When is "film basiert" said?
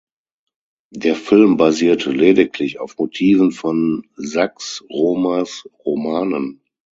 1.13-2.07